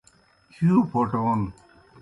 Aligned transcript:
ہِیؤ 0.55 0.75
پھوٹون 0.89 1.41